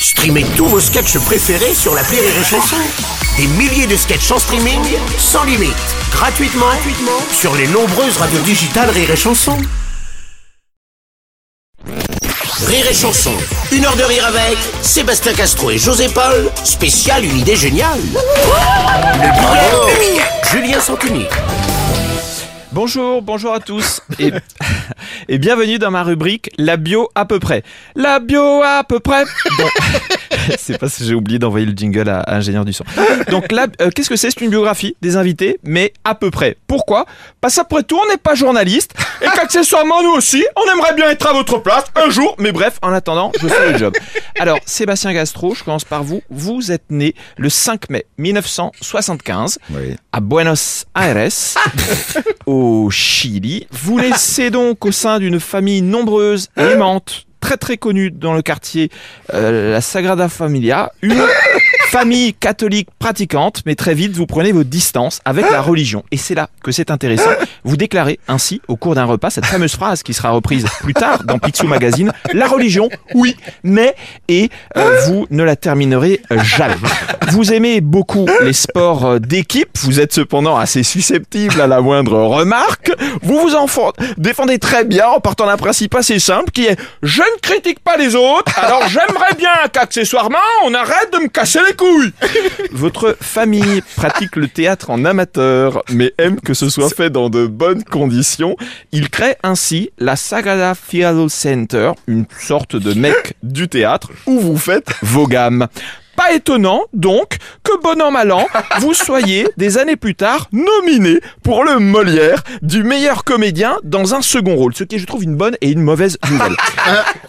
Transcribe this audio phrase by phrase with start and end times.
[0.00, 2.76] Streamez tous vos sketchs préférés sur la Rire et Chanson.
[3.36, 4.80] Des milliers de sketchs en streaming,
[5.18, 5.74] sans limite,
[6.12, 9.56] gratuitement, gratuitement sur les nombreuses radios digitales Rire et Chanson.
[12.66, 13.32] Rire et Chanson,
[13.72, 18.00] une heure de rire avec Sébastien Castro et José Paul, spécial une idée géniale.
[19.22, 21.26] Le Julien Santini.
[22.72, 24.30] Bonjour, bonjour à tous et,
[25.28, 27.62] et bienvenue dans ma rubrique La bio à peu près.
[27.94, 29.24] La bio à peu près.
[29.58, 29.64] Bon,
[30.58, 32.84] c'est parce que j'ai oublié d'envoyer le jingle à, à ingénieur du son.
[33.30, 34.30] Donc là, euh, qu'est-ce que c'est?
[34.30, 36.56] C'est une biographie des invités, mais à peu près.
[36.66, 37.06] Pourquoi?
[37.40, 41.26] Parce qu'après tout, on n'est pas journaliste et qu'accessoirement nous aussi, on aimerait bien être
[41.26, 42.34] à votre place un jour.
[42.38, 43.94] Mais bref, en attendant, je fais le job.
[44.38, 46.22] Alors, Sébastien Gastro, je commence par vous.
[46.30, 49.58] Vous êtes né le 5 mai 1975
[50.12, 51.28] à Buenos Aires,
[52.46, 53.66] au Chili.
[53.70, 58.90] Vous naissez donc au sein d'une famille nombreuse, aimante, très très connue dans le quartier,
[59.32, 60.92] euh, la Sagrada Familia,
[61.88, 66.04] famille catholique pratiquante, mais très vite vous prenez vos distances avec la religion.
[66.10, 67.30] Et c'est là que c'est intéressant.
[67.64, 71.24] Vous déclarez ainsi au cours d'un repas cette fameuse phrase qui sera reprise plus tard
[71.24, 72.12] dans Picsou Magazine.
[72.34, 73.94] La religion, oui, mais,
[74.28, 76.76] et euh, vous ne la terminerez jamais.
[77.30, 82.92] Vous aimez beaucoup les sports d'équipe, vous êtes cependant assez susceptible à la moindre remarque.
[83.22, 83.66] Vous vous en
[84.16, 87.96] défendez très bien en partant d'un principe assez simple qui est je ne critique pas
[87.96, 92.12] les autres, alors j'aimerais bien qu'accessoirement on arrête de me casser les couilles.
[92.72, 97.46] Votre famille pratique le théâtre en amateur, mais aime que ce soit fait dans de
[97.46, 98.56] bonnes conditions.
[98.92, 104.58] Il crée ainsi la Sagrada Theatre Center, une sorte de mec du théâtre, où vous
[104.58, 105.68] faites vos gammes.
[106.18, 108.48] Pas étonnant, donc, que bon an mal an,
[108.80, 114.20] vous soyez, des années plus tard, nominé pour le Molière du meilleur comédien dans un
[114.20, 114.74] second rôle.
[114.74, 116.56] Ce qui est, je trouve, une bonne et une mauvaise nouvelle.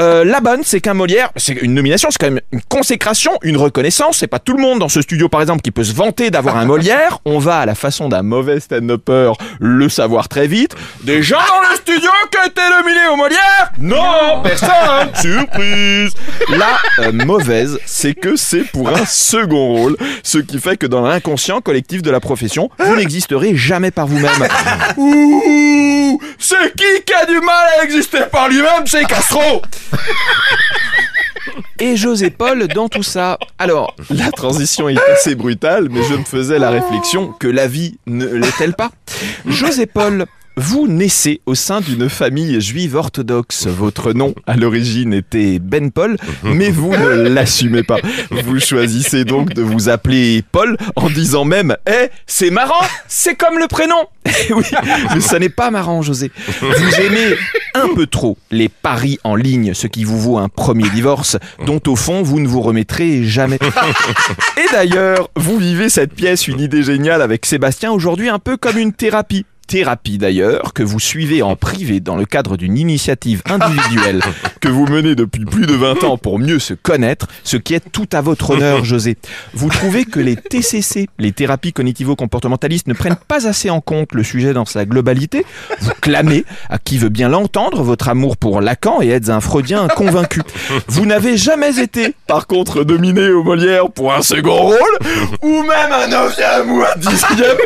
[0.00, 3.58] Euh, la bonne, c'est qu'un Molière, c'est une nomination, c'est quand même une consécration, une
[3.58, 4.18] reconnaissance.
[4.18, 6.56] C'est pas tout le monde dans ce studio, par exemple, qui peut se vanter d'avoir
[6.56, 7.18] un Molière.
[7.26, 10.74] On va, à la façon d'un mauvais stand-upper, le savoir très vite.
[11.04, 13.72] Des gens dans le studio qui ont été nominés au Molière?
[13.78, 14.70] Non, personne
[15.14, 16.14] Surprise
[16.48, 21.02] La euh, mauvaise, c'est que c'est pour un second rôle, ce qui fait que dans
[21.02, 24.48] l'inconscient collectif de la profession, vous n'existerez jamais par vous-même.
[26.76, 29.62] Qui qui a du mal à exister par lui-même C'est Castro
[31.78, 33.38] et José Paul dans tout ça.
[33.58, 37.98] Alors, la transition est assez brutale, mais je me faisais la réflexion que la vie
[38.06, 38.90] ne l'est-elle pas?
[39.46, 40.26] José Paul,
[40.60, 43.66] vous naissez au sein d'une famille juive orthodoxe.
[43.66, 47.96] Votre nom, à l'origine, était Ben Paul, mais vous ne l'assumez pas.
[48.30, 53.58] Vous choisissez donc de vous appeler Paul en disant même «Eh, c'est marrant, c'est comme
[53.58, 54.64] le prénom!» Eh oui,
[55.14, 56.30] mais ça n'est pas marrant, José.
[56.60, 57.36] Vous aimez
[57.74, 61.80] un peu trop les paris en ligne, ce qui vous vaut un premier divorce, dont
[61.86, 63.58] au fond vous ne vous remettrez jamais.
[64.58, 68.76] Et d'ailleurs, vous vivez cette pièce, une idée géniale avec Sébastien aujourd'hui un peu comme
[68.76, 69.46] une thérapie.
[69.70, 74.20] Thérapie d'ailleurs, que vous suivez en privé dans le cadre d'une initiative individuelle
[74.60, 77.92] que vous menez depuis plus de 20 ans pour mieux se connaître, ce qui est
[77.92, 79.16] tout à votre honneur, José.
[79.54, 84.24] Vous trouvez que les TCC, les thérapies cognitivo-comportementalistes, ne prennent pas assez en compte le
[84.24, 85.46] sujet dans sa globalité
[85.80, 89.86] Vous clamez, à qui veut bien l'entendre, votre amour pour Lacan et êtes un freudien
[89.86, 90.42] convaincu.
[90.88, 94.98] Vous n'avez jamais été, par contre, dominé au Molière pour un second rôle,
[95.42, 97.56] ou même un neuvième ou un dixième.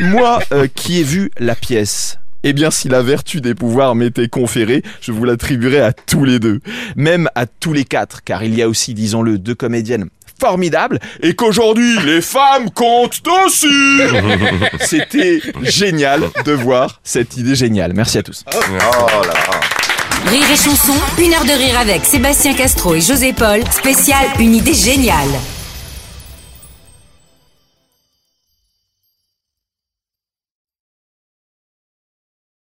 [0.10, 4.28] Moi, euh, qui ai vu la pièce, eh bien, si la vertu des pouvoirs m'était
[4.28, 6.60] conférée, je vous l'attribuerais à tous les deux.
[6.96, 10.08] Même à tous les quatre, car il y a aussi, disons-le, deux comédiennes
[10.40, 13.66] formidables, et qu'aujourd'hui, les femmes comptent aussi
[14.80, 17.92] C'était génial de voir cette idée géniale.
[17.92, 18.46] Merci à tous.
[20.26, 24.54] Rire et chanson, une heure de rire avec Sébastien Castro et José Paul, spécial une
[24.54, 25.28] idée géniale.